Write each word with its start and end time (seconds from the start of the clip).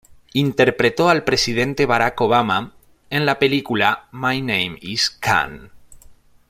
Interpretó 0.33 1.09
al 1.09 1.23
presidente 1.23 1.85
Barack 1.85 2.19
Obama 2.21 2.73
en 3.11 3.23
la 3.27 3.37
película 3.37 4.07
"My 4.11 4.41
Name 4.41 4.79
Is 4.81 5.11
Khan". 5.11 5.69